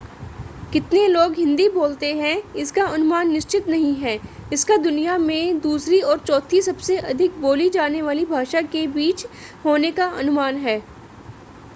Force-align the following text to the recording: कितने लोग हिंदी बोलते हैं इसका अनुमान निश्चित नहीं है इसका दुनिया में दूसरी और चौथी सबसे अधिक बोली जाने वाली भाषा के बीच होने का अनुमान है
कितने 0.73 1.07
लोग 1.07 1.33
हिंदी 1.35 1.67
बोलते 1.69 2.11
हैं 2.15 2.31
इसका 2.55 2.85
अनुमान 2.85 3.29
निश्चित 3.31 3.67
नहीं 3.69 3.93
है 3.95 4.17
इसका 4.53 4.77
दुनिया 4.79 5.17
में 5.19 5.59
दूसरी 5.61 5.99
और 6.03 6.19
चौथी 6.21 6.61
सबसे 6.61 6.97
अधिक 7.05 7.39
बोली 7.41 7.69
जाने 7.69 8.01
वाली 8.01 8.25
भाषा 8.27 8.61
के 8.71 8.85
बीच 8.95 9.25
होने 9.65 9.91
का 9.91 10.07
अनुमान 10.17 10.57
है 10.59 10.79